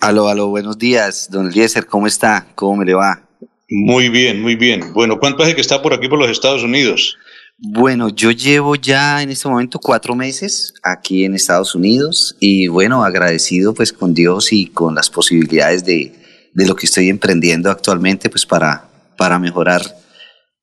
Aló, 0.00 0.28
aló, 0.28 0.46
buenos 0.46 0.78
días, 0.78 1.28
don 1.28 1.48
Eliezer, 1.48 1.86
¿cómo 1.86 2.06
está? 2.06 2.46
¿Cómo 2.54 2.76
me 2.76 2.84
le 2.84 2.94
va? 2.94 3.20
Muy 3.68 4.08
bien, 4.08 4.40
muy 4.40 4.54
bien. 4.54 4.92
Bueno, 4.92 5.18
¿cuánto 5.18 5.42
hace 5.42 5.56
que 5.56 5.60
está 5.60 5.82
por 5.82 5.92
aquí 5.92 6.08
por 6.08 6.20
los 6.20 6.30
Estados 6.30 6.62
Unidos? 6.62 7.18
Bueno, 7.58 8.08
yo 8.08 8.30
llevo 8.30 8.76
ya 8.76 9.20
en 9.20 9.30
este 9.30 9.48
momento 9.48 9.80
cuatro 9.80 10.14
meses 10.14 10.72
aquí 10.84 11.24
en 11.24 11.34
Estados 11.34 11.74
Unidos 11.74 12.36
y 12.38 12.68
bueno, 12.68 13.02
agradecido 13.02 13.74
pues 13.74 13.92
con 13.92 14.14
Dios 14.14 14.52
y 14.52 14.66
con 14.66 14.94
las 14.94 15.10
posibilidades 15.10 15.84
de, 15.84 16.14
de 16.54 16.66
lo 16.66 16.76
que 16.76 16.86
estoy 16.86 17.08
emprendiendo 17.08 17.68
actualmente 17.68 18.30
pues 18.30 18.46
para, 18.46 18.88
para 19.16 19.40
mejorar 19.40 19.82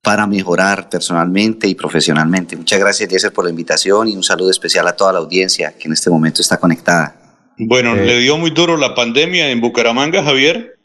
para 0.02 0.28
mejorar 0.28 0.88
personalmente 0.88 1.68
y 1.68 1.74
profesionalmente. 1.74 2.56
Muchas 2.56 2.80
gracias, 2.80 3.10
Eliezer, 3.10 3.34
por 3.34 3.44
la 3.44 3.50
invitación 3.50 4.08
y 4.08 4.16
un 4.16 4.24
saludo 4.24 4.52
especial 4.52 4.88
a 4.88 4.96
toda 4.96 5.12
la 5.12 5.20
audiencia 5.20 5.74
que 5.78 5.88
en 5.88 5.94
este 5.94 6.12
momento 6.12 6.42
está 6.42 6.58
conectada. 6.58 7.25
Bueno, 7.58 7.96
¿le 7.96 8.20
dio 8.20 8.38
muy 8.38 8.52
duro 8.52 8.78
la 8.78 8.96
pandemia 8.96 9.50
en 9.50 9.62
Bucaramanga, 9.62 10.24
Javier? 10.24 10.78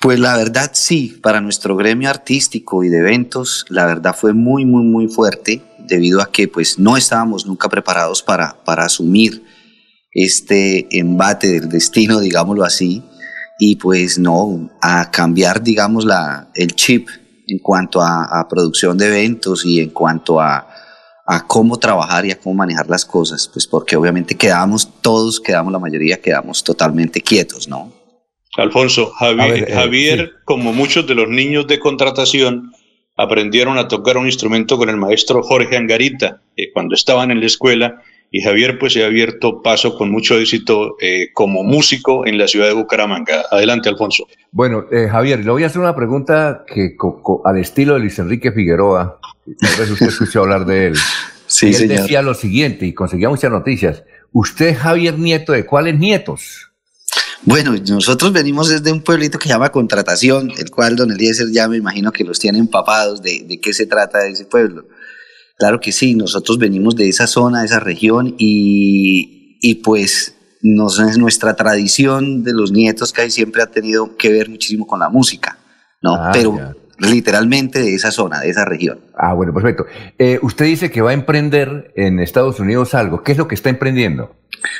Pues 0.00 0.18
la 0.18 0.36
verdad 0.36 0.70
sí, 0.74 1.18
para 1.22 1.40
nuestro 1.40 1.76
gremio 1.76 2.10
artístico 2.10 2.84
y 2.84 2.88
de 2.88 2.98
eventos, 2.98 3.64
la 3.68 3.86
verdad 3.86 4.14
fue 4.14 4.32
muy, 4.32 4.64
muy, 4.64 4.84
muy 4.84 5.08
fuerte 5.08 5.62
debido 5.78 6.20
a 6.20 6.30
que 6.30 6.48
pues 6.48 6.78
no 6.78 6.96
estábamos 6.96 7.46
nunca 7.46 7.68
preparados 7.68 8.22
para, 8.22 8.56
para 8.64 8.84
asumir 8.84 9.42
este 10.12 10.86
embate 10.98 11.48
del 11.48 11.68
destino, 11.68 12.20
digámoslo 12.20 12.64
así, 12.64 13.02
y 13.58 13.76
pues 13.76 14.18
no, 14.18 14.70
a 14.82 15.10
cambiar, 15.10 15.62
digamos, 15.62 16.04
la, 16.04 16.50
el 16.54 16.74
chip 16.74 17.08
en 17.46 17.58
cuanto 17.58 18.02
a, 18.02 18.46
producción 18.48 18.98
de 18.98 19.06
eventos 19.06 19.64
y 19.64 19.80
en 19.80 19.90
cuanto 19.90 20.40
a, 20.40 20.68
cómo 21.46 21.78
trabajar 21.78 22.24
y 22.24 22.30
a 22.30 22.38
cómo 22.38 22.54
manejar 22.54 22.88
las 22.88 23.04
cosas, 23.04 23.48
pues 23.52 23.66
porque 23.66 23.96
obviamente 23.96 24.36
quedamos, 24.36 24.88
todos 25.00 25.40
quedamos, 25.40 25.72
la 25.72 25.78
mayoría 25.78 26.20
quedamos 26.20 26.62
totalmente 26.62 27.20
quietos, 27.20 27.68
¿no? 27.68 27.92
Alfonso, 28.56 29.10
Javier, 29.10 29.70
eh, 29.70 29.74
Javier 29.74 30.32
como 30.44 30.72
muchos 30.72 31.06
de 31.06 31.14
los 31.14 31.28
niños 31.28 31.66
de 31.66 31.78
contratación, 31.78 32.72
aprendieron 33.16 33.76
a 33.78 33.88
tocar 33.88 34.16
un 34.16 34.26
instrumento 34.26 34.78
con 34.78 34.88
el 34.88 34.96
maestro 34.96 35.42
Jorge 35.42 35.76
Angarita 35.76 36.42
eh, 36.56 36.70
cuando 36.72 36.94
estaban 36.94 37.30
en 37.30 37.40
la 37.40 37.46
escuela 37.46 38.02
y 38.30 38.42
Javier 38.42 38.78
pues 38.78 38.92
se 38.92 39.04
ha 39.04 39.06
abierto 39.06 39.62
paso 39.62 39.96
con 39.96 40.10
mucho 40.10 40.36
éxito 40.38 40.96
eh, 41.00 41.28
como 41.32 41.62
músico 41.62 42.26
en 42.26 42.38
la 42.38 42.48
ciudad 42.48 42.66
de 42.66 42.74
Bucaramanga. 42.74 43.44
Adelante, 43.50 43.88
Alfonso. 43.88 44.26
Bueno, 44.50 44.84
eh, 44.90 45.08
Javier, 45.10 45.44
le 45.44 45.50
voy 45.50 45.62
a 45.62 45.66
hacer 45.66 45.80
una 45.80 45.94
pregunta 45.94 46.64
que 46.66 46.96
al 47.44 47.58
estilo 47.58 47.94
de 47.94 48.00
Luis 48.00 48.18
Enrique 48.18 48.52
Figueroa, 48.52 49.18
tal 49.60 49.78
vez 49.78 49.90
usted 49.90 50.08
escuchó 50.08 50.42
hablar 50.42 50.66
de 50.66 50.88
él. 50.88 50.94
Sí, 51.48 51.72
él 51.72 51.86
decía 51.86 52.22
lo 52.22 52.34
siguiente 52.34 52.86
y 52.86 52.92
conseguía 52.92 53.28
muchas 53.28 53.52
noticias. 53.52 54.02
¿Usted 54.32 54.66
es 54.66 54.78
Javier 54.78 55.16
Nieto 55.16 55.52
de 55.52 55.64
cuáles 55.64 55.96
nietos? 55.96 56.72
Bueno, 57.42 57.72
nosotros 57.88 58.32
venimos 58.32 58.68
desde 58.68 58.90
un 58.90 59.00
pueblito 59.00 59.38
que 59.38 59.44
se 59.44 59.50
llama 59.50 59.70
Contratación, 59.70 60.50
el 60.58 60.70
cual 60.72 60.96
don 60.96 61.12
Eliezer 61.12 61.46
ya 61.52 61.68
me 61.68 61.76
imagino 61.76 62.10
que 62.10 62.24
los 62.24 62.40
tiene 62.40 62.58
empapados 62.58 63.22
de, 63.22 63.44
de 63.46 63.60
qué 63.60 63.72
se 63.72 63.86
trata 63.86 64.26
ese 64.26 64.44
pueblo. 64.44 64.86
Claro 65.58 65.80
que 65.80 65.92
sí, 65.92 66.14
nosotros 66.14 66.58
venimos 66.58 66.96
de 66.96 67.08
esa 67.08 67.26
zona, 67.26 67.60
de 67.60 67.66
esa 67.66 67.80
región 67.80 68.34
y, 68.38 69.58
y 69.62 69.76
pues 69.76 70.36
nos, 70.62 70.98
nuestra 71.16 71.54
tradición 71.56 72.42
de 72.44 72.52
los 72.52 72.72
nietos 72.72 73.12
que 73.12 73.22
hay 73.22 73.30
siempre 73.30 73.62
ha 73.62 73.66
tenido 73.66 74.16
que 74.16 74.30
ver 74.30 74.50
muchísimo 74.50 74.86
con 74.86 75.00
la 75.00 75.08
música, 75.08 75.58
¿no? 76.02 76.14
Ah, 76.14 76.30
Pero 76.32 76.74
literalmente 76.98 77.80
de 77.80 77.94
esa 77.94 78.10
zona, 78.10 78.40
de 78.40 78.50
esa 78.50 78.64
región. 78.64 79.00
Ah, 79.16 79.34
bueno, 79.34 79.52
perfecto. 79.52 79.86
Eh, 80.18 80.38
usted 80.42 80.64
dice 80.66 80.90
que 80.90 81.00
va 81.00 81.10
a 81.10 81.14
emprender 81.14 81.92
en 81.96 82.20
Estados 82.20 82.58
Unidos 82.60 82.94
algo. 82.94 83.22
¿Qué 83.22 83.32
es 83.32 83.38
lo 83.38 83.48
que 83.48 83.54
está 83.54 83.70
emprendiendo? 83.70 84.34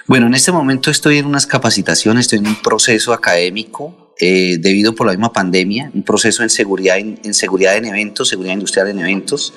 Bueno, 0.07 0.27
en 0.27 0.35
este 0.35 0.53
momento 0.53 0.91
estoy 0.91 1.19
en 1.19 1.27
unas 1.27 1.47
capacitaciones, 1.47 2.27
estoy 2.27 2.39
en 2.39 2.49
un 2.49 2.57
proceso 2.57 3.13
académico 3.13 4.15
eh, 4.19 4.57
debido 4.59 4.95
por 4.95 5.07
la 5.07 5.13
misma 5.13 5.33
pandemia, 5.33 5.91
un 5.95 6.03
proceso 6.03 6.43
en 6.43 6.51
seguridad 6.51 6.99
en, 6.99 7.19
en 7.23 7.35
seguridad 7.35 7.77
en 7.77 7.85
eventos, 7.85 8.29
seguridad 8.29 8.55
industrial 8.55 8.89
en 8.89 9.01
eventos 9.01 9.53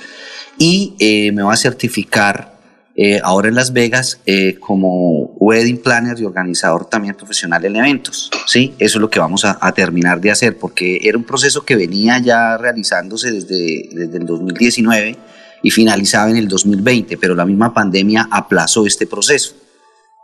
y 0.59 0.93
eh, 0.99 1.31
me 1.31 1.41
voy 1.41 1.53
a 1.53 1.57
certificar 1.57 2.59
eh, 2.95 3.21
ahora 3.23 3.47
en 3.47 3.55
Las 3.55 3.71
Vegas 3.71 4.19
eh, 4.25 4.57
como 4.59 5.31
wedding 5.37 5.81
planner 5.81 6.19
y 6.19 6.25
organizador 6.25 6.89
también 6.89 7.15
profesional 7.15 7.63
en 7.63 7.77
eventos. 7.77 8.29
¿sí? 8.45 8.73
Eso 8.77 8.97
es 8.97 9.01
lo 9.01 9.09
que 9.09 9.19
vamos 9.19 9.45
a, 9.45 9.71
terminar 9.71 10.19
de 10.19 10.31
hacer 10.31 10.57
porque 10.57 10.99
era 11.01 11.17
un 11.17 11.23
proceso 11.23 11.63
que 11.63 11.77
venía 11.77 12.19
ya 12.19 12.57
realizándose 12.57 13.31
desde, 13.31 13.89
desde 13.93 14.17
el 14.17 14.25
2019 14.25 15.15
y 15.63 15.71
finalizaba 15.71 16.29
en 16.29 16.37
el 16.37 16.49
2020, 16.49 17.17
pero 17.17 17.35
la 17.35 17.45
misma 17.45 17.73
pandemia 17.73 18.27
aplazó 18.29 18.85
este 18.85 19.07
proceso. 19.07 19.53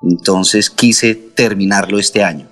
Entonces 0.01 0.69
quise 0.69 1.15
terminarlo 1.15 1.97
este 1.97 2.23
año. 2.23 2.47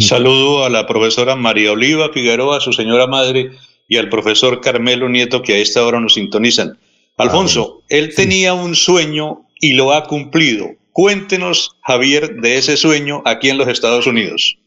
Saludo 0.00 0.64
a 0.64 0.70
la 0.70 0.86
profesora 0.86 1.36
María 1.36 1.72
Oliva 1.72 2.08
Figueroa, 2.10 2.56
a 2.56 2.60
su 2.60 2.72
señora 2.72 3.06
madre 3.06 3.50
y 3.86 3.98
al 3.98 4.08
profesor 4.08 4.62
Carmelo 4.62 5.10
Nieto 5.10 5.42
que 5.42 5.54
a 5.54 5.58
esta 5.58 5.84
hora 5.84 6.00
nos 6.00 6.14
sintonizan. 6.14 6.78
Alfonso, 7.16 7.80
ah, 7.80 7.86
él 7.88 8.14
tenía 8.14 8.54
un 8.54 8.74
sueño 8.74 9.46
y 9.60 9.74
lo 9.74 9.92
ha 9.92 10.04
cumplido. 10.04 10.68
Cuéntenos, 10.92 11.76
Javier, 11.82 12.36
de 12.40 12.58
ese 12.58 12.76
sueño 12.76 13.22
aquí 13.24 13.48
en 13.48 13.58
los 13.58 13.68
Estados 13.68 14.06
Unidos. 14.06 14.58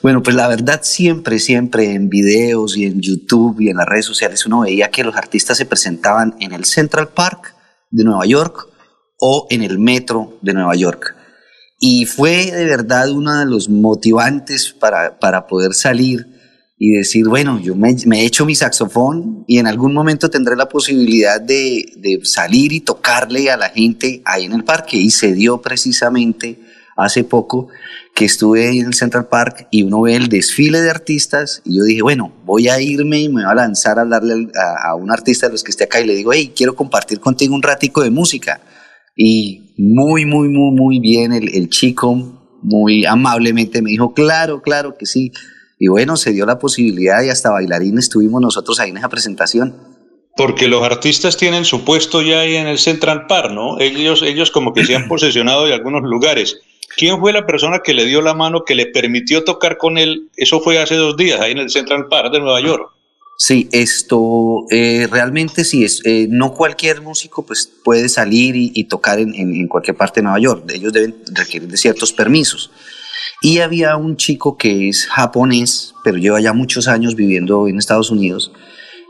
Bueno, 0.00 0.22
pues 0.22 0.36
la 0.36 0.46
verdad 0.46 0.80
siempre, 0.82 1.40
siempre 1.40 1.92
en 1.92 2.08
videos 2.08 2.76
y 2.76 2.84
en 2.84 3.00
YouTube 3.00 3.60
y 3.60 3.68
en 3.68 3.78
las 3.78 3.86
redes 3.86 4.06
sociales 4.06 4.46
uno 4.46 4.60
veía 4.60 4.90
que 4.90 5.02
los 5.02 5.16
artistas 5.16 5.58
se 5.58 5.66
presentaban 5.66 6.36
en 6.38 6.52
el 6.52 6.64
Central 6.64 7.08
Park 7.08 7.54
de 7.90 8.04
Nueva 8.04 8.24
York 8.24 8.68
o 9.18 9.46
en 9.50 9.62
el 9.62 9.78
metro 9.78 10.38
de 10.40 10.54
Nueva 10.54 10.76
York. 10.76 11.16
Y 11.80 12.06
fue 12.06 12.50
de 12.50 12.64
verdad 12.64 13.10
uno 13.10 13.38
de 13.38 13.46
los 13.46 13.68
motivantes 13.68 14.72
para, 14.72 15.18
para 15.18 15.46
poder 15.46 15.74
salir 15.74 16.37
y 16.78 16.92
decir, 16.92 17.26
bueno, 17.26 17.60
yo 17.60 17.74
me, 17.74 17.90
he 17.90 18.24
hecho 18.24 18.46
mi 18.46 18.54
saxofón 18.54 19.44
y 19.48 19.58
en 19.58 19.66
algún 19.66 19.92
momento 19.92 20.30
tendré 20.30 20.54
la 20.54 20.68
posibilidad 20.68 21.40
de, 21.40 21.92
de, 21.96 22.20
salir 22.22 22.72
y 22.72 22.80
tocarle 22.80 23.50
a 23.50 23.56
la 23.56 23.70
gente 23.70 24.22
ahí 24.24 24.44
en 24.44 24.52
el 24.52 24.62
parque. 24.62 24.96
Y 24.96 25.10
se 25.10 25.32
dio 25.32 25.60
precisamente 25.60 26.60
hace 26.96 27.24
poco 27.24 27.68
que 28.14 28.24
estuve 28.24 28.78
en 28.78 28.86
el 28.86 28.94
Central 28.94 29.26
Park 29.26 29.66
y 29.72 29.82
uno 29.82 30.02
ve 30.02 30.14
el 30.14 30.28
desfile 30.28 30.80
de 30.80 30.90
artistas 30.90 31.62
y 31.64 31.78
yo 31.78 31.84
dije, 31.84 32.02
bueno, 32.02 32.32
voy 32.44 32.68
a 32.68 32.80
irme 32.80 33.20
y 33.20 33.28
me 33.28 33.42
voy 33.42 33.50
a 33.50 33.54
lanzar 33.54 33.98
a 33.98 34.02
hablarle 34.02 34.48
a, 34.84 34.94
un 34.94 35.10
artista 35.10 35.46
de 35.46 35.52
los 35.52 35.64
que 35.64 35.72
esté 35.72 35.84
acá 35.84 36.00
y 36.00 36.06
le 36.06 36.14
digo, 36.14 36.32
hey, 36.32 36.52
quiero 36.54 36.76
compartir 36.76 37.18
contigo 37.18 37.56
un 37.56 37.62
ratico 37.62 38.02
de 38.02 38.10
música. 38.10 38.60
Y 39.16 39.74
muy, 39.78 40.26
muy, 40.26 40.48
muy, 40.48 40.76
muy 40.76 41.00
bien 41.00 41.32
el, 41.32 41.54
el 41.56 41.68
chico, 41.70 42.14
muy 42.62 43.04
amablemente 43.04 43.82
me 43.82 43.90
dijo, 43.90 44.14
claro, 44.14 44.62
claro 44.62 44.96
que 44.96 45.06
sí 45.06 45.32
y 45.78 45.88
bueno, 45.88 46.16
se 46.16 46.32
dio 46.32 46.44
la 46.46 46.58
posibilidad 46.58 47.22
y 47.22 47.30
hasta 47.30 47.50
bailarines 47.50 48.04
estuvimos 48.04 48.40
nosotros 48.40 48.80
ahí 48.80 48.90
en 48.90 48.98
esa 48.98 49.08
presentación. 49.08 49.76
Porque 50.36 50.68
los 50.68 50.82
artistas 50.82 51.36
tienen 51.36 51.64
su 51.64 51.84
puesto 51.84 52.22
ya 52.22 52.40
ahí 52.40 52.56
en 52.56 52.68
el 52.68 52.78
Central 52.78 53.26
Park, 53.26 53.50
¿no? 53.52 53.80
Ellos, 53.80 54.22
ellos 54.22 54.50
como 54.50 54.72
que 54.72 54.84
se 54.84 54.94
han 54.94 55.08
posesionado 55.08 55.66
de 55.66 55.74
algunos 55.74 56.02
lugares. 56.02 56.60
¿Quién 56.96 57.18
fue 57.20 57.32
la 57.32 57.46
persona 57.46 57.80
que 57.84 57.94
le 57.94 58.06
dio 58.06 58.22
la 58.22 58.34
mano, 58.34 58.64
que 58.64 58.74
le 58.74 58.86
permitió 58.86 59.44
tocar 59.44 59.76
con 59.76 59.98
él? 59.98 60.28
Eso 60.36 60.60
fue 60.60 60.78
hace 60.78 60.96
dos 60.96 61.16
días, 61.16 61.40
ahí 61.40 61.52
en 61.52 61.58
el 61.58 61.70
Central 61.70 62.06
Park 62.08 62.32
de 62.32 62.40
Nueva 62.40 62.60
York. 62.60 62.90
Sí, 63.36 63.68
esto 63.70 64.64
eh, 64.68 65.06
realmente 65.08 65.64
sí 65.64 65.84
es. 65.84 66.00
Eh, 66.04 66.26
no 66.28 66.54
cualquier 66.54 67.02
músico 67.02 67.46
pues 67.46 67.70
puede 67.84 68.08
salir 68.08 68.54
y, 68.56 68.84
tocar 68.84 69.20
en, 69.20 69.32
en, 69.32 69.68
cualquier 69.68 69.96
parte 69.96 70.18
de 70.18 70.24
Nueva 70.24 70.40
York. 70.40 70.64
Ellos 70.74 70.92
deben 70.92 71.14
requerir 71.32 71.68
de 71.68 71.76
ciertos 71.76 72.12
permisos. 72.12 72.72
Y 73.40 73.58
había 73.58 73.96
un 73.96 74.16
chico 74.16 74.56
que 74.56 74.88
es 74.88 75.06
japonés, 75.06 75.94
pero 76.04 76.18
lleva 76.18 76.40
ya 76.40 76.52
muchos 76.52 76.88
años 76.88 77.14
viviendo 77.14 77.68
en 77.68 77.78
Estados 77.78 78.10
Unidos. 78.10 78.52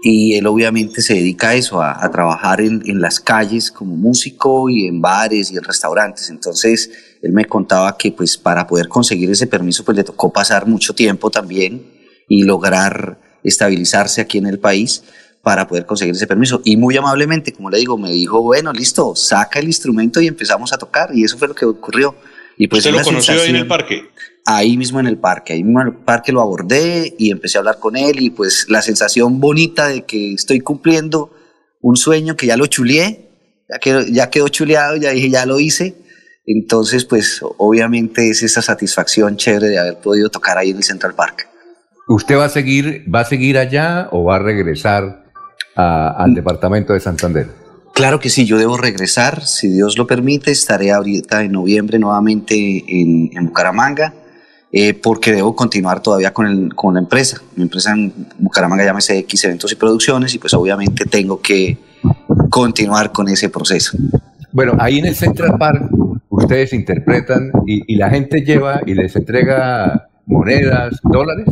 Y 0.02 0.34
él 0.36 0.46
obviamente 0.46 1.02
se 1.02 1.14
dedica 1.14 1.48
a 1.48 1.54
eso, 1.54 1.82
a, 1.82 2.08
trabajar 2.10 2.60
en, 2.60 2.82
en, 2.86 3.00
las 3.00 3.18
calles 3.18 3.72
como 3.72 3.96
músico 3.96 4.70
y 4.70 4.86
en 4.86 5.00
bares 5.00 5.50
y 5.50 5.56
en 5.56 5.64
restaurantes. 5.64 6.30
Entonces, 6.30 6.90
él 7.20 7.32
me 7.32 7.46
contaba 7.46 7.96
que 7.96 8.12
pues 8.12 8.36
para 8.36 8.66
poder 8.66 8.88
conseguir 8.88 9.28
ese 9.30 9.48
permiso 9.48 9.84
pues 9.84 9.96
le 9.96 10.04
tocó 10.04 10.32
pasar 10.32 10.66
mucho 10.66 10.94
tiempo 10.94 11.30
también 11.30 11.84
y 12.28 12.44
lograr 12.44 13.18
estabilizarse 13.42 14.20
aquí 14.20 14.38
en 14.38 14.46
el 14.46 14.58
país 14.60 15.02
para 15.42 15.66
poder 15.66 15.86
conseguir 15.86 16.14
ese 16.14 16.26
permiso. 16.26 16.60
Y 16.64 16.76
muy 16.76 16.96
amablemente, 16.96 17.52
como 17.52 17.70
le 17.70 17.78
digo, 17.78 17.96
me 17.96 18.10
dijo, 18.10 18.42
bueno, 18.42 18.72
listo, 18.72 19.14
saca 19.16 19.58
el 19.58 19.66
instrumento 19.66 20.20
y 20.20 20.26
empezamos 20.26 20.72
a 20.72 20.78
tocar. 20.78 21.10
Y 21.14 21.24
eso 21.24 21.38
fue 21.38 21.48
lo 21.48 21.54
que 21.54 21.64
ocurrió. 21.64 22.14
Y 22.58 22.66
pues 22.66 22.84
¿Usted 22.84 22.98
lo 22.98 23.04
conoció 23.04 23.40
ahí 23.40 23.50
en 23.50 23.56
el 23.56 23.66
parque? 23.68 24.10
Ahí 24.44 24.76
mismo 24.76 24.98
en 24.98 25.06
el 25.06 25.18
parque, 25.18 25.52
ahí 25.52 25.62
mismo 25.62 25.80
en 25.80 25.88
el 25.88 25.94
parque 25.94 26.32
lo 26.32 26.40
abordé 26.40 27.14
y 27.18 27.30
empecé 27.30 27.58
a 27.58 27.60
hablar 27.60 27.78
con 27.78 27.96
él 27.96 28.20
y 28.20 28.30
pues 28.30 28.66
la 28.68 28.82
sensación 28.82 29.40
bonita 29.40 29.88
de 29.88 30.04
que 30.04 30.32
estoy 30.32 30.60
cumpliendo 30.60 31.30
un 31.80 31.96
sueño 31.96 32.36
que 32.36 32.46
ya 32.46 32.56
lo 32.56 32.66
chuleé, 32.66 33.28
ya 33.70 33.78
quedó, 33.78 34.02
ya 34.02 34.30
quedó 34.30 34.48
chuleado, 34.48 34.96
ya 34.96 35.10
dije, 35.10 35.30
ya 35.30 35.46
lo 35.46 35.60
hice. 35.60 35.94
Entonces, 36.46 37.04
pues 37.04 37.40
obviamente 37.58 38.30
es 38.30 38.42
esa 38.42 38.62
satisfacción 38.62 39.36
chévere 39.36 39.68
de 39.68 39.78
haber 39.78 39.98
podido 39.98 40.30
tocar 40.30 40.56
ahí 40.58 40.70
en 40.70 40.78
el 40.78 40.82
Central 40.82 41.14
Park. 41.14 41.46
¿Usted 42.08 42.38
va 42.38 42.46
a 42.46 42.48
seguir, 42.48 43.04
va 43.14 43.20
a 43.20 43.24
seguir 43.24 43.58
allá 43.58 44.08
o 44.10 44.24
va 44.24 44.36
a 44.36 44.38
regresar 44.38 45.26
al 45.76 46.34
departamento 46.34 46.94
de 46.94 47.00
Santander? 47.00 47.67
Claro 47.98 48.20
que 48.20 48.30
sí, 48.30 48.46
yo 48.46 48.58
debo 48.58 48.76
regresar, 48.76 49.44
si 49.44 49.66
Dios 49.66 49.98
lo 49.98 50.06
permite, 50.06 50.52
estaré 50.52 50.92
ahorita 50.92 51.42
en 51.42 51.50
noviembre 51.50 51.98
nuevamente 51.98 52.54
en, 52.86 53.44
Bucaramanga 53.44 54.14
eh, 54.70 54.94
porque 54.94 55.32
debo 55.32 55.56
continuar 55.56 56.00
todavía 56.00 56.32
con, 56.32 56.46
el, 56.46 56.74
con 56.76 56.94
la 56.94 57.00
empresa. 57.00 57.42
Mi 57.56 57.64
empresa 57.64 57.90
en 57.90 58.12
Bucaramanga 58.38 58.84
llama 58.84 59.00
X 59.04 59.42
Eventos 59.42 59.72
y 59.72 59.74
Producciones 59.74 60.32
y 60.32 60.38
pues 60.38 60.54
obviamente 60.54 61.06
tengo 61.06 61.40
que 61.40 61.76
continuar 62.50 63.10
con 63.10 63.26
ese 63.26 63.48
proceso. 63.48 63.98
Bueno, 64.52 64.76
ahí 64.78 65.00
en 65.00 65.06
el 65.06 65.16
Central 65.16 65.56
Park 65.58 65.90
ustedes 66.28 66.72
interpretan 66.74 67.50
y, 67.66 67.82
y 67.92 67.96
la 67.96 68.10
gente 68.10 68.42
lleva 68.42 68.80
y 68.86 68.94
les 68.94 69.16
entrega 69.16 70.08
monedas, 70.24 71.00
dólares. 71.02 71.46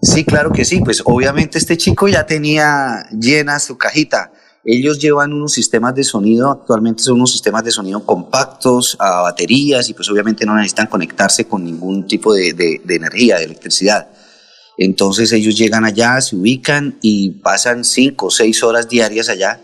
Sí, 0.00 0.24
claro 0.24 0.52
que 0.52 0.64
sí. 0.64 0.80
Pues 0.84 1.02
obviamente 1.04 1.58
este 1.58 1.76
chico 1.76 2.06
ya 2.06 2.24
tenía 2.24 3.08
llena 3.10 3.58
su 3.58 3.76
cajita. 3.76 4.30
Ellos 4.68 4.98
llevan 4.98 5.32
unos 5.32 5.52
sistemas 5.52 5.94
de 5.94 6.02
sonido, 6.02 6.50
actualmente 6.50 7.00
son 7.00 7.14
unos 7.14 7.30
sistemas 7.30 7.62
de 7.62 7.70
sonido 7.70 8.04
compactos 8.04 8.96
a 8.98 9.20
baterías 9.20 9.88
y 9.88 9.94
pues 9.94 10.10
obviamente 10.10 10.44
no 10.44 10.56
necesitan 10.56 10.88
conectarse 10.88 11.44
con 11.44 11.62
ningún 11.64 12.08
tipo 12.08 12.34
de, 12.34 12.52
de, 12.52 12.94
energía, 12.96 13.38
de 13.38 13.44
electricidad. 13.44 14.08
Entonces 14.76 15.32
ellos 15.32 15.56
llegan 15.56 15.84
allá, 15.84 16.20
se 16.20 16.34
ubican 16.34 16.98
y 17.00 17.30
pasan 17.30 17.84
cinco 17.84 18.26
o 18.26 18.30
seis 18.30 18.64
horas 18.64 18.88
diarias 18.88 19.28
allá 19.28 19.60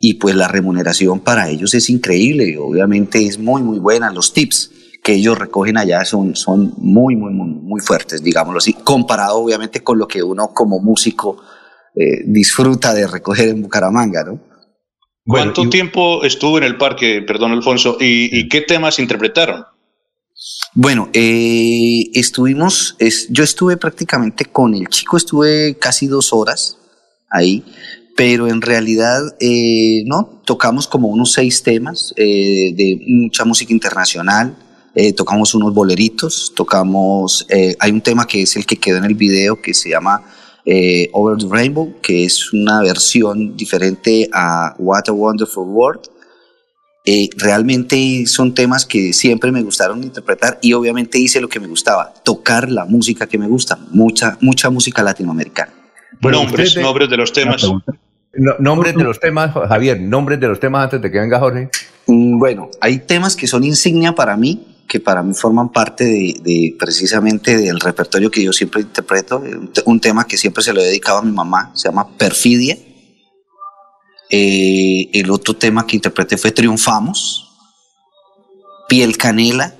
y 0.00 0.14
pues 0.14 0.34
la 0.34 0.48
remuneración 0.48 1.20
para 1.20 1.50
ellos 1.50 1.74
es 1.74 1.90
increíble, 1.90 2.56
obviamente 2.56 3.26
es 3.26 3.38
muy 3.38 3.62
muy 3.62 3.78
buena, 3.78 4.10
los 4.10 4.32
tips 4.32 4.70
que 5.04 5.12
ellos 5.12 5.38
recogen 5.38 5.76
allá 5.76 6.06
son, 6.06 6.34
son 6.36 6.72
muy, 6.78 7.16
muy, 7.16 7.34
muy, 7.34 7.48
muy 7.48 7.80
fuertes, 7.82 8.22
digámoslo 8.22 8.58
así, 8.58 8.72
comparado 8.72 9.36
obviamente 9.36 9.82
con 9.82 9.98
lo 9.98 10.08
que 10.08 10.22
uno 10.22 10.54
como 10.54 10.80
músico 10.80 11.36
eh, 12.00 12.22
disfruta 12.24 12.94
de 12.94 13.08
recoger 13.08 13.48
en 13.48 13.60
Bucaramanga, 13.60 14.22
¿no? 14.22 14.40
¿Cuánto 15.26 15.68
tiempo 15.68 16.22
estuvo 16.22 16.56
en 16.56 16.62
el 16.62 16.76
parque, 16.78 17.22
perdón 17.22 17.50
Alfonso, 17.50 17.96
y, 17.98 18.48
qué 18.48 18.60
temas 18.60 19.00
interpretaron? 19.00 19.64
Bueno, 20.74 21.10
eh, 21.12 22.04
estuvimos, 22.14 22.94
es, 23.00 23.26
yo 23.30 23.42
estuve 23.42 23.76
prácticamente 23.76 24.44
con 24.44 24.76
el 24.76 24.86
chico, 24.88 25.16
estuve 25.16 25.76
casi 25.80 26.06
dos 26.06 26.32
horas 26.32 26.78
ahí, 27.30 27.64
pero 28.16 28.46
en 28.46 28.62
realidad 28.62 29.20
eh, 29.40 30.04
no, 30.06 30.40
tocamos 30.46 30.86
como 30.86 31.08
unos 31.08 31.32
seis 31.32 31.64
temas 31.64 32.14
de 32.16 33.00
mucha 33.08 33.44
música 33.44 33.72
internacional, 33.72 34.56
tocamos 35.16 35.52
unos 35.52 35.74
boleritos, 35.74 36.52
tocamos, 36.54 37.44
hay 37.80 37.90
un 37.90 38.02
tema 38.02 38.24
que 38.24 38.42
es 38.42 38.54
el 38.54 38.64
que 38.64 38.76
quedó 38.76 38.98
en 38.98 39.04
el 39.04 39.14
video 39.14 39.60
que 39.60 39.74
se 39.74 39.90
llama 39.90 40.22
eh, 40.70 41.08
Over 41.12 41.38
the 41.38 41.46
Rainbow, 41.48 41.94
que 42.02 42.26
es 42.26 42.52
una 42.52 42.82
versión 42.82 43.56
diferente 43.56 44.28
a 44.34 44.74
What 44.78 45.04
a 45.08 45.12
Wonderful 45.12 45.66
World. 45.66 46.02
Eh, 47.06 47.30
realmente 47.38 48.26
son 48.26 48.52
temas 48.52 48.84
que 48.84 49.14
siempre 49.14 49.50
me 49.50 49.62
gustaron 49.62 50.02
interpretar 50.02 50.58
y 50.60 50.74
obviamente 50.74 51.18
hice 51.18 51.40
lo 51.40 51.48
que 51.48 51.58
me 51.58 51.68
gustaba, 51.68 52.12
tocar 52.22 52.70
la 52.70 52.84
música 52.84 53.26
que 53.26 53.38
me 53.38 53.48
gusta, 53.48 53.78
mucha, 53.92 54.36
mucha 54.42 54.68
música 54.68 55.02
latinoamericana. 55.02 55.72
nombres, 56.20 56.76
nombres 56.76 57.08
de 57.08 57.16
los 57.16 57.32
temas. 57.32 57.66
nombres 58.58 58.94
de 58.94 59.04
los 59.04 59.18
temas, 59.18 59.54
Javier, 59.54 59.98
nombres 59.98 60.38
de 60.38 60.48
los 60.48 60.60
temas 60.60 60.84
antes 60.84 61.00
de 61.00 61.10
que 61.10 61.18
venga 61.18 61.38
Jorge. 61.38 61.70
Mm, 62.08 62.38
bueno, 62.38 62.68
hay 62.82 62.98
temas 62.98 63.36
que 63.36 63.46
son 63.46 63.64
insignia 63.64 64.14
para 64.14 64.36
mí, 64.36 64.66
que 64.88 65.00
para 65.00 65.22
mí 65.22 65.34
forman 65.34 65.68
parte 65.68 66.04
de, 66.04 66.74
precisamente 66.78 67.56
del 67.56 67.78
repertorio 67.78 68.30
que 68.30 68.42
yo 68.42 68.52
siempre 68.52 68.80
interpreto, 68.80 69.42
un, 69.84 70.00
tema 70.00 70.26
que 70.26 70.38
siempre 70.38 70.64
se 70.64 70.72
lo 70.72 70.80
he 70.80 70.86
dedicado 70.86 71.18
a 71.18 71.22
mi 71.22 71.30
mamá, 71.30 71.70
se 71.74 71.88
llama 71.88 72.16
Perfidia. 72.16 72.76
Eh, 74.30 75.10
el 75.12 75.30
otro 75.30 75.54
tema 75.54 75.86
que 75.86 75.96
interpreté 75.96 76.36
fue 76.38 76.52
Triunfamos, 76.52 77.50
Piel 78.88 79.16
Canela, 79.18 79.76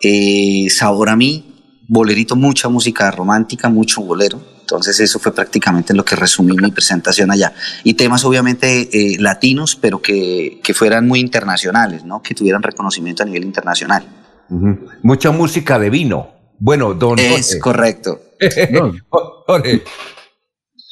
eh, 0.00 0.68
Sabor 0.70 1.08
a 1.08 1.16
mí, 1.16 1.53
bolerito, 1.88 2.36
mucha 2.36 2.68
música 2.68 3.10
romántica, 3.10 3.68
mucho 3.68 4.02
bolero. 4.02 4.40
Entonces 4.60 4.98
eso 5.00 5.18
fue 5.18 5.32
prácticamente 5.32 5.92
lo 5.92 6.04
que 6.04 6.16
resumí 6.16 6.56
mi 6.56 6.70
presentación 6.70 7.30
allá. 7.30 7.52
Y 7.82 7.94
temas 7.94 8.24
obviamente 8.24 8.88
eh, 8.92 9.16
latinos, 9.20 9.76
pero 9.76 10.00
que, 10.00 10.60
que, 10.62 10.72
fueran 10.72 11.06
muy 11.06 11.20
internacionales, 11.20 12.04
¿no? 12.04 12.22
que 12.22 12.34
tuvieran 12.34 12.62
reconocimiento 12.62 13.22
a 13.22 13.26
nivel 13.26 13.44
internacional. 13.44 14.04
Mucha 15.02 15.30
música 15.32 15.78
de 15.78 15.90
vino. 15.90 16.28
Bueno, 16.58 16.94
don 16.94 17.18
Es 17.18 17.58
correcto. 17.60 18.20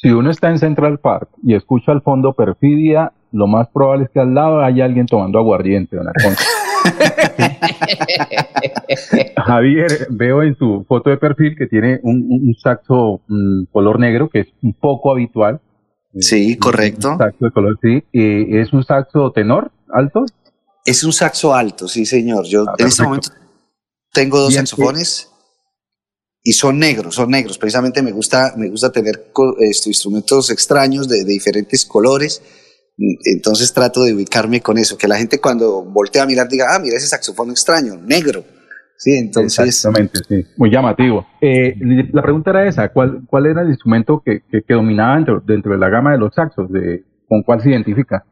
Si 0.03 0.09
uno 0.09 0.31
está 0.31 0.49
en 0.49 0.59
Central 0.59 0.99
Park 0.99 1.29
y 1.41 1.55
escucha 1.55 1.93
al 1.93 2.01
fondo 2.01 2.33
Perfidia, 2.33 3.13
lo 3.31 3.47
más 3.47 3.69
probable 3.69 4.03
es 4.03 4.09
que 4.09 4.19
al 4.19 4.33
lado 4.33 4.61
haya 4.61 4.83
alguien 4.83 5.05
tomando 5.05 5.39
aguardiente, 5.39 5.95
don 5.95 6.09
Alfonso. 6.09 6.43
Javier, 9.45 10.07
veo 10.09 10.43
en 10.43 10.57
su 10.57 10.85
foto 10.87 11.09
de 11.09 11.17
perfil 11.17 11.55
que 11.57 11.67
tiene 11.67 11.99
un, 12.03 12.55
saxo 12.61 13.21
mm, 13.27 13.65
color 13.71 13.99
negro, 13.99 14.29
que 14.29 14.41
es 14.41 14.47
un 14.61 14.73
poco 14.73 15.11
habitual. 15.11 15.61
Sí, 16.19 16.57
correcto. 16.57 17.13
Un 17.13 17.17
saxo 17.17 17.45
de 17.45 17.51
color, 17.51 17.79
sí. 17.81 18.03
Eh, 18.13 18.61
¿Es 18.61 18.73
un 18.73 18.83
saxo 18.83 19.31
tenor, 19.31 19.71
alto? 19.91 20.25
Es 20.85 21.03
un 21.03 21.13
saxo 21.13 21.53
alto, 21.53 21.87
sí, 21.87 22.05
señor. 22.05 22.45
Yo 22.45 22.65
ah, 22.67 22.75
en 22.77 22.87
este 22.87 23.03
momento 23.03 23.29
tengo 24.11 24.39
dos 24.39 24.53
saxofones 24.53 25.29
y 26.43 26.53
son 26.53 26.77
negros, 26.77 27.15
son 27.15 27.31
negros. 27.31 27.57
Precisamente 27.57 28.01
me 28.01 28.11
gusta, 28.11 28.53
me 28.57 28.69
gusta 28.69 28.91
tener 28.91 29.31
estos 29.59 29.87
instrumentos 29.87 30.49
extraños 30.49 31.07
de 31.07 31.23
diferentes 31.23 31.85
colores 31.85 32.41
entonces 32.97 33.73
trato 33.73 34.03
de 34.03 34.13
ubicarme 34.13 34.61
con 34.61 34.77
eso, 34.77 34.97
que 34.97 35.07
la 35.07 35.17
gente 35.17 35.39
cuando 35.39 35.83
voltea 35.83 36.23
a 36.23 36.25
mirar 36.25 36.47
diga, 36.47 36.67
ah, 36.69 36.79
mira 36.79 36.97
ese 36.97 37.07
saxofón 37.07 37.49
extraño, 37.51 37.97
negro. 37.97 38.43
Sí, 38.97 39.11
entonces... 39.17 39.67
Exactamente, 39.67 40.19
sí, 40.27 40.45
muy 40.57 40.71
llamativo. 40.71 41.25
Eh, 41.41 41.75
la 42.13 42.21
pregunta 42.21 42.51
era 42.51 42.67
esa, 42.67 42.89
¿cuál, 42.89 43.23
cuál 43.27 43.47
era 43.47 43.61
el 43.61 43.69
instrumento 43.69 44.21
que, 44.23 44.43
que, 44.49 44.73
dominaba 44.73 45.15
dentro, 45.15 45.43
dentro, 45.45 45.71
de 45.73 45.77
la 45.77 45.89
gama 45.89 46.11
de 46.11 46.19
los 46.19 46.33
saxos? 46.33 46.71
De, 46.71 47.03
¿Con 47.27 47.41
cuál 47.43 47.61
se 47.61 47.71
identifica? 47.71 48.23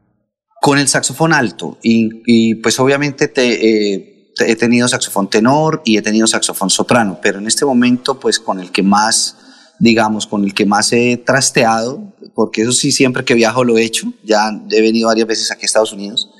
Con 0.60 0.78
el 0.78 0.88
saxofón 0.88 1.32
alto 1.32 1.78
y, 1.82 2.22
y 2.24 2.54
pues 2.54 2.78
obviamente 2.78 3.28
te, 3.28 3.98
eh, 3.98 4.12
he 4.46 4.56
tenido 4.56 4.88
saxofón 4.88 5.28
tenor 5.28 5.82
y 5.84 5.96
he 5.96 6.02
tenido 6.02 6.26
saxofón 6.26 6.70
soprano, 6.70 7.18
pero 7.20 7.38
en 7.38 7.46
este 7.46 7.64
momento 7.64 8.18
pues 8.18 8.38
con 8.38 8.60
el 8.60 8.70
que 8.70 8.82
más 8.82 9.41
digamos, 9.82 10.28
con 10.28 10.44
el 10.44 10.54
que 10.54 10.64
más 10.64 10.92
he 10.92 11.16
trasteado, 11.16 12.00
porque 12.36 12.62
eso 12.62 12.70
sí, 12.70 12.92
siempre 12.92 13.24
que 13.24 13.34
viajo 13.34 13.64
lo 13.64 13.76
he 13.76 13.82
hecho, 13.82 14.12
ya 14.22 14.48
he 14.70 14.80
venido 14.80 15.08
varias 15.08 15.26
veces 15.26 15.50
aquí 15.50 15.64
a 15.64 15.66
Estados 15.66 15.92
Unidos, 15.92 16.30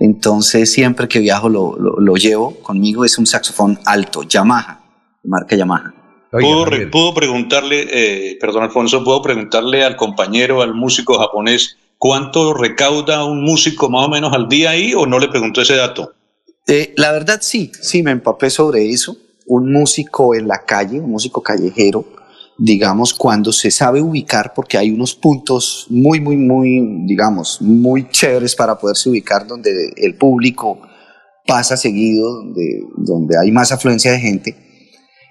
entonces 0.00 0.72
siempre 0.72 1.06
que 1.06 1.20
viajo 1.20 1.48
lo, 1.48 1.76
lo, 1.78 2.16
llevo 2.16 2.56
conmigo, 2.62 3.04
es 3.04 3.16
un 3.16 3.26
saxofón 3.26 3.78
alto, 3.84 4.24
Yamaha, 4.24 4.80
marca 5.22 5.54
Yamaha. 5.54 5.94
¿Puedo, 6.32 7.14
preguntarle, 7.14 7.86
eh, 7.92 8.38
perdón 8.40 8.64
Alfonso, 8.64 9.04
puedo 9.04 9.22
preguntarle 9.22 9.84
al 9.84 9.94
compañero, 9.94 10.60
al 10.60 10.74
músico 10.74 11.16
japonés, 11.16 11.76
cuánto 11.96 12.54
recauda 12.54 13.24
un 13.24 13.44
músico 13.44 13.88
más 13.88 14.06
o 14.06 14.08
menos 14.08 14.32
al 14.32 14.48
día 14.48 14.70
ahí 14.70 14.94
o 14.94 15.06
no 15.06 15.20
le 15.20 15.28
preguntó 15.28 15.62
ese 15.62 15.76
dato? 15.76 16.12
Eh, 16.66 16.92
la 16.96 17.12
verdad 17.12 17.38
sí, 17.40 17.70
sí, 17.80 18.02
me 18.02 18.10
empapé 18.10 18.50
sobre 18.50 18.90
eso. 18.90 19.16
Un 19.46 19.72
músico 19.72 20.34
en 20.34 20.48
la 20.48 20.64
calle, 20.64 21.00
un 21.00 21.10
músico 21.10 21.42
callejero, 21.42 22.04
digamos, 22.62 23.14
cuando 23.14 23.52
se 23.52 23.70
sabe 23.70 24.02
ubicar, 24.02 24.52
porque 24.54 24.76
hay 24.76 24.90
unos 24.90 25.14
puntos 25.14 25.86
muy, 25.88 26.20
muy, 26.20 26.36
muy, 26.36 27.06
digamos, 27.06 27.62
muy 27.62 28.06
chéveres 28.10 28.54
para 28.54 28.78
poderse 28.78 29.08
ubicar 29.08 29.46
donde 29.46 29.70
el 29.96 30.14
público 30.16 30.78
pasa 31.46 31.74
seguido, 31.78 32.34
donde, 32.34 32.82
donde 32.98 33.36
hay 33.42 33.50
más 33.50 33.72
afluencia 33.72 34.12
de 34.12 34.20
gente, 34.20 34.56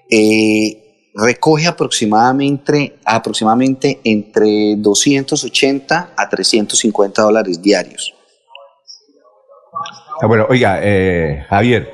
eh, 0.09 1.11
recoge 1.13 1.67
aproximadamente, 1.67 2.97
aproximadamente 3.05 3.99
entre 4.03 4.75
280 4.77 6.13
a 6.17 6.29
350 6.29 7.21
dólares 7.21 7.61
diarios. 7.61 8.11
Ah, 10.19 10.25
bueno, 10.25 10.47
oiga, 10.49 10.79
eh, 10.81 11.45
Javier, 11.47 11.93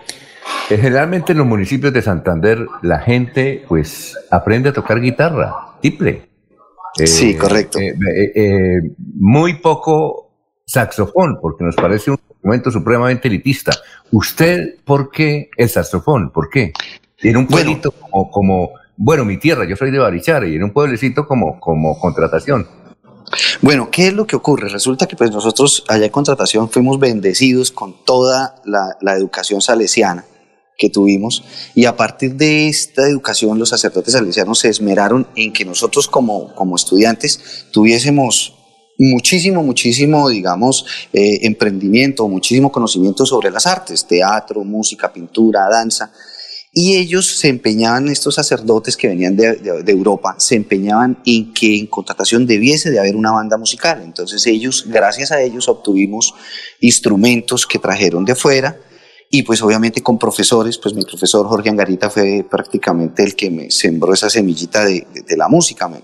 generalmente 0.68 1.32
en 1.32 1.38
los 1.40 1.48
municipios 1.48 1.94
de 1.94 2.02
Santander 2.02 2.66
la 2.82 3.00
gente 3.00 3.64
pues 3.68 4.18
aprende 4.32 4.70
a 4.70 4.74
tocar 4.74 5.00
guitarra, 5.00 5.54
tiple. 5.82 6.28
sí, 6.94 7.32
eh, 7.32 7.38
correcto. 7.38 7.80
Eh, 7.80 8.82
muy 9.16 9.56
poco 9.56 10.32
saxofón, 10.66 11.38
porque 11.42 11.64
nos 11.64 11.76
parece 11.76 12.12
un 12.12 12.18
instrumento 12.30 12.72
supremamente 12.72 13.28
elitista. 13.28 13.72
¿Usted 14.12 14.78
por 14.84 15.12
qué 15.12 15.50
el 15.56 15.70
saxofón? 15.70 16.32
¿Por 16.32 16.50
qué? 16.50 16.74
En 17.20 17.38
un 17.38 17.48
pueblito 17.48 17.92
como, 17.92 18.32
como, 18.32 18.70
bueno, 18.98 19.26
mi 19.26 19.38
tierra, 19.38 19.66
yo 19.66 19.76
soy 19.76 19.92
de 19.92 20.00
Barichara, 20.00 20.48
y 20.48 20.56
en 20.56 20.64
un 20.64 20.72
pueblecito 20.72 21.28
como, 21.28 21.60
como 21.60 21.98
contratación. 22.00 22.68
Bueno, 23.62 23.90
¿qué 23.92 24.08
es 24.08 24.14
lo 24.14 24.28
que 24.28 24.36
ocurre? 24.36 24.70
Resulta 24.70 25.08
que 25.08 25.16
pues 25.16 25.32
nosotros 25.32 25.84
allá 25.88 26.06
en 26.06 26.12
contratación 26.12 26.70
fuimos 26.70 27.00
bendecidos 27.00 27.72
con 27.72 27.96
toda 28.06 28.56
la, 28.66 28.98
la 29.02 29.16
educación 29.16 29.62
salesiana 29.62 30.26
que 30.78 30.90
tuvimos 30.90 31.44
y 31.74 31.86
a 31.86 31.96
partir 31.96 32.36
de 32.36 32.68
esta 32.68 33.08
educación 33.08 33.60
los 33.60 33.70
sacerdotes 33.70 34.14
salesianos 34.14 34.60
se 34.60 34.70
esmeraron 34.70 35.28
en 35.36 35.54
que 35.54 35.66
nosotros 35.66 36.08
como, 36.08 36.54
como 36.54 36.76
estudiantes 36.76 37.68
tuviésemos 37.72 38.54
muchísimo, 38.98 39.64
muchísimo, 39.64 40.30
digamos, 40.30 40.86
eh, 41.14 41.40
emprendimiento, 41.44 42.28
muchísimo 42.28 42.72
conocimiento 42.72 43.26
sobre 43.26 43.52
las 43.52 43.66
artes, 43.68 44.06
teatro, 44.06 44.64
música, 44.64 45.12
pintura, 45.12 45.68
danza. 45.70 46.12
Y 46.78 46.98
ellos 46.98 47.38
se 47.38 47.48
empeñaban, 47.48 48.10
estos 48.10 48.36
sacerdotes 48.36 48.98
que 48.98 49.08
venían 49.08 49.38
de, 49.38 49.84
Europa, 49.88 50.36
se 50.40 50.56
empeñaban 50.56 51.22
en 51.26 51.54
que 51.54 51.78
en 51.78 51.88
contratación 51.88 52.46
debiese 52.46 52.92
de 52.92 53.00
haber 53.00 53.16
una 53.16 53.32
banda 53.32 53.58
musical. 53.58 54.02
Entonces 54.04 54.46
ellos, 54.46 54.84
gracias 54.86 55.32
a 55.32 55.42
ellos, 55.42 55.70
obtuvimos 55.70 56.34
instrumentos 56.82 57.66
que 57.66 57.80
trajeron 57.80 58.26
de 58.26 58.36
fuera 58.36 58.78
y 59.38 59.44
pues 59.44 59.62
obviamente 59.62 60.02
con 60.02 60.18
profesores, 60.18 60.78
pues 60.78 60.94
mi 60.94 61.04
profesor 61.04 61.48
Jorge 61.48 61.70
Angarita 61.70 62.10
fue 62.10 62.46
prácticamente 62.50 63.24
el 63.24 63.36
que 63.36 63.50
me 63.50 63.72
sembró 63.72 64.14
esa 64.14 64.30
semillita 64.30 64.86
de, 64.86 65.06
la 65.38 65.48
música, 65.48 65.88
me, 65.88 66.00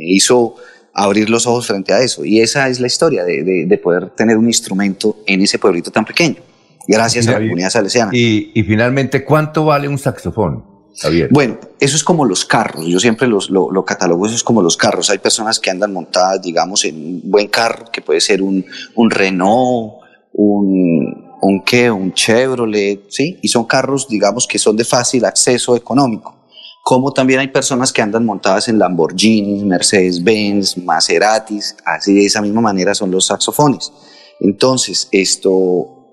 hizo 0.00 0.56
abrir 0.94 1.30
los 1.30 1.46
ojos 1.46 1.66
frente 1.66 1.92
a 1.92 2.00
eso. 2.00 2.24
Y 2.24 2.40
esa 2.40 2.68
es 2.68 2.80
la 2.80 2.86
historia 2.86 3.24
de 3.24 3.80
poder 3.82 4.10
tener 4.10 4.36
un 4.36 4.46
instrumento 4.46 5.18
en 5.26 5.42
ese 5.42 5.58
pueblito 5.58 5.90
tan 5.90 6.04
pequeño 6.04 6.36
gracias 6.88 7.28
a 7.28 7.32
la 7.32 7.38
comunidad 7.38 7.70
salesiana. 7.70 8.10
Y, 8.12 8.50
y, 8.54 8.62
finalmente, 8.64 9.24
¿cuánto 9.24 9.66
vale 9.66 9.86
un 9.88 9.98
saxofón? 9.98 10.64
Javier? 11.00 11.28
Bueno, 11.30 11.58
eso 11.78 11.94
es 11.94 12.02
como 12.02 12.24
los 12.24 12.44
carros. 12.44 12.86
Yo 12.86 12.98
siempre 12.98 13.28
los, 13.28 13.50
lo, 13.50 13.70
lo, 13.70 13.84
catalogo, 13.84 14.26
eso 14.26 14.34
es 14.34 14.42
como 14.42 14.62
los 14.62 14.76
carros. 14.76 15.10
Hay 15.10 15.18
personas 15.18 15.60
que 15.60 15.70
andan 15.70 15.92
montadas, 15.92 16.42
digamos, 16.42 16.84
en 16.84 16.96
un 16.96 17.20
buen 17.24 17.48
carro, 17.48 17.84
que 17.92 18.00
puede 18.00 18.20
ser 18.20 18.42
un, 18.42 18.64
un 18.96 19.10
Renault, 19.10 20.02
un, 20.32 21.27
un 21.40 21.62
qué, 21.62 21.90
un 21.90 22.12
Chevrolet, 22.12 23.02
¿sí? 23.08 23.38
Y 23.42 23.48
son 23.48 23.64
carros, 23.64 24.08
digamos, 24.08 24.46
que 24.46 24.58
son 24.58 24.76
de 24.76 24.84
fácil 24.84 25.24
acceso 25.24 25.76
económico. 25.76 26.34
Como 26.82 27.12
también 27.12 27.40
hay 27.40 27.48
personas 27.48 27.92
que 27.92 28.00
andan 28.00 28.24
montadas 28.24 28.68
en 28.68 28.78
Lamborghini, 28.78 29.62
Mercedes-Benz, 29.64 30.78
Maseratis, 30.78 31.76
así 31.84 32.14
de 32.14 32.24
esa 32.24 32.40
misma 32.40 32.62
manera 32.62 32.94
son 32.94 33.10
los 33.10 33.26
saxofones. 33.26 33.92
Entonces, 34.40 35.08
esto, 35.12 35.50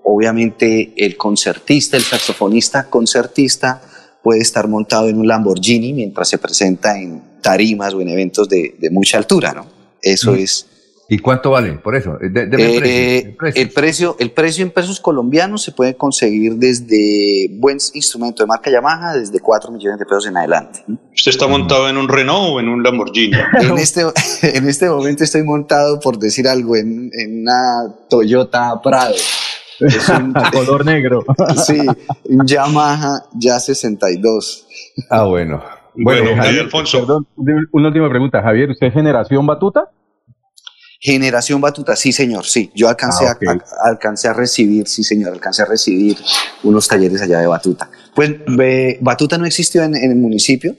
obviamente 0.04 0.92
el 0.96 1.16
concertista, 1.16 1.96
el 1.96 2.02
saxofonista 2.02 2.90
concertista 2.90 3.80
puede 4.22 4.40
estar 4.40 4.68
montado 4.68 5.08
en 5.08 5.18
un 5.18 5.26
Lamborghini 5.26 5.92
mientras 5.92 6.28
se 6.28 6.38
presenta 6.38 6.98
en 6.98 7.40
tarimas 7.40 7.94
o 7.94 8.00
en 8.00 8.08
eventos 8.08 8.48
de, 8.48 8.76
mucha 8.90 9.18
altura, 9.18 9.52
¿no? 9.52 9.66
Eso 10.02 10.32
mm. 10.32 10.36
es... 10.36 10.66
¿Y 11.08 11.18
cuánto 11.18 11.50
vale 11.50 11.72
por 11.74 11.94
eso? 11.94 12.18
Eh, 12.20 12.30
el, 12.34 13.70
precio, 13.70 14.16
el, 14.18 14.32
precio, 14.32 14.64
en 14.64 14.70
pesos 14.70 14.98
colombianos 14.98 15.62
se 15.62 15.70
puede 15.70 15.96
conseguir 15.96 16.56
desde 16.56 17.48
buen 17.52 17.78
instrumento 17.94 18.42
de 18.42 18.48
marca 18.48 18.70
Yamaha, 18.70 19.14
desde 19.16 19.38
4 19.38 19.70
millones 19.70 20.00
de 20.00 20.04
pesos 20.04 20.26
en 20.26 20.36
adelante. 20.36 20.84
¿Usted 21.14 21.30
está 21.30 21.46
montado 21.46 21.88
en 21.88 21.96
un 21.96 22.08
Renault 22.08 22.54
o 22.54 22.60
en 22.60 22.68
un 22.68 22.82
Lamborghini? 22.82 23.36
En 23.60 23.78
este, 23.78 24.02
en 24.42 24.68
este 24.68 24.88
momento 24.88 25.22
estoy 25.22 25.44
montado, 25.44 26.00
por 26.00 26.18
decir 26.18 26.48
algo, 26.48 26.76
en, 26.76 27.10
en 27.12 27.42
una 27.42 27.94
Toyota 28.10 28.80
Prado. 28.82 29.14
Es 29.80 30.08
un 30.08 30.32
color 30.52 30.84
negro. 30.84 31.24
sí, 31.64 31.80
Yamaha 32.24 33.22
Ya 33.34 33.60
62. 33.60 34.66
Ah, 35.10 35.24
bueno. 35.24 35.62
Bueno, 35.94 36.36
Javier, 36.36 36.64
Alfonso. 36.64 37.00
Perdón, 37.00 37.26
una 37.72 37.88
última 37.88 38.08
pregunta. 38.08 38.42
Javier, 38.42 38.70
¿usted 38.70 38.88
es 38.88 38.92
generación 38.92 39.46
batuta? 39.46 39.90
Generación 41.00 41.60
Batuta, 41.60 41.94
sí 41.96 42.12
señor, 42.12 42.46
sí. 42.46 42.70
Yo 42.74 42.88
alcancé, 42.88 43.26
ah, 43.26 43.38
a, 43.46 43.88
alcancé 43.88 44.28
a 44.28 44.32
recibir, 44.32 44.88
sí 44.88 45.04
señor, 45.04 45.32
alcancé 45.32 45.62
a 45.62 45.66
recibir 45.66 46.16
unos 46.62 46.88
talleres 46.88 47.20
allá 47.22 47.40
de 47.40 47.46
Batuta. 47.46 47.90
Pues 48.14 48.36
Batuta 49.00 49.38
no 49.38 49.46
existió 49.46 49.82
en, 49.82 49.94
el 49.94 50.16
municipio 50.16 50.76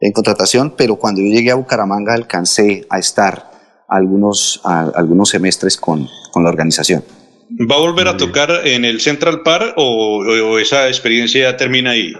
en 0.00 0.12
contratación, 0.12 0.74
pero 0.76 0.96
cuando 0.96 1.20
yo 1.20 1.28
llegué 1.28 1.50
a 1.50 1.56
Bucaramanga 1.56 2.14
alcancé 2.14 2.86
a 2.88 2.98
estar 2.98 3.50
algunos, 3.88 4.60
algunos 4.64 5.30
semestres 5.30 5.76
con, 5.76 6.08
con 6.30 6.44
la 6.44 6.50
organización. 6.50 7.02
¿Va 7.50 7.76
a 7.76 7.78
volver 7.78 8.08
a 8.08 8.16
tocar 8.16 8.50
en 8.64 8.84
el 8.84 9.00
Central 9.00 9.42
Park 9.42 9.74
o, 9.76 10.58
esa 10.58 10.88
experiencia 10.88 11.50
ya 11.50 11.56
termina 11.56 11.92
ahí? 11.92 12.12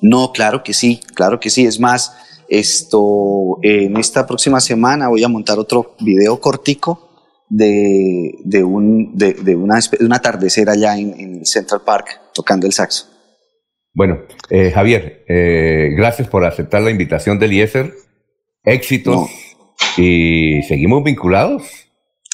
No, 0.00 0.32
claro 0.32 0.62
que 0.62 0.72
sí, 0.72 1.00
claro 1.14 1.40
que 1.40 1.50
sí. 1.50 1.66
Es 1.66 1.80
más, 1.80 2.12
esto 2.48 3.58
en 3.62 3.96
esta 3.96 4.26
próxima 4.26 4.60
semana 4.60 5.08
voy 5.08 5.22
a 5.24 5.28
montar 5.28 5.58
otro 5.58 5.94
video 6.00 6.40
cortico 6.40 7.08
de, 7.48 8.38
de, 8.44 8.64
un, 8.64 9.16
de, 9.16 9.34
de 9.34 9.56
una, 9.56 9.78
un 10.00 10.12
atardecer 10.12 10.68
allá 10.68 10.98
en, 10.98 11.38
el 11.38 11.46
Central 11.46 11.82
Park 11.84 12.20
tocando 12.34 12.66
el 12.66 12.72
saxo. 12.72 13.06
Bueno, 13.94 14.18
eh, 14.50 14.70
Javier, 14.70 15.24
eh, 15.28 15.90
gracias 15.96 16.28
por 16.28 16.44
aceptar 16.44 16.82
la 16.82 16.90
invitación 16.90 17.38
del 17.38 17.52
IESER. 17.52 17.92
Éxitos 18.64 19.30
y 19.96 20.62
seguimos 20.62 21.02
vinculados. 21.02 21.62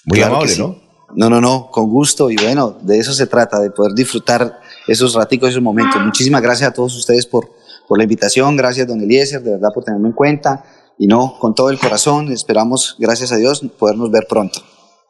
Muy 0.04 0.21
amable, 0.21 0.52
¿no? 0.59 0.83
No, 1.16 1.30
no, 1.30 1.40
no, 1.40 1.71
con 1.71 1.88
gusto 1.90 2.28
y 2.28 2.37
bueno, 2.37 2.76
de 2.83 2.99
eso 2.99 3.12
se 3.12 3.28
trata, 3.28 3.61
de 3.61 3.71
poder 3.71 3.94
disfrutar 3.94 4.59
esos 4.88 5.14
raticos, 5.14 5.50
esos 5.50 5.62
momentos. 5.62 6.02
Muchísimas 6.02 6.42
gracias 6.42 6.71
a 6.71 6.73
todos 6.73 6.97
ustedes 6.97 7.25
por, 7.25 7.53
por 7.88 7.99
la 7.99 8.05
invitación, 8.05 8.57
gracias 8.57 8.87
don 8.87 9.00
Eliezer, 9.00 9.43
de 9.43 9.53
verdad 9.53 9.71
por 9.73 9.85
tenerme 9.85 10.09
en 10.09 10.14
cuenta 10.14 10.64
y 10.99 11.07
no, 11.07 11.37
con 11.41 11.55
todo 11.55 11.71
el 11.71 11.79
corazón, 11.79 12.31
esperamos, 12.31 12.97
gracias 12.99 13.33
a 13.33 13.37
Dios, 13.37 13.62
podernos 13.79 14.11
ver 14.11 14.26
pronto. 14.29 14.61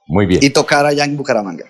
Muy 0.06 0.26
bien. 0.26 0.42
Y 0.42 0.50
tocar 0.50 0.86
allá 0.86 1.04
en 1.04 1.16
Bucaramanga. 1.16 1.64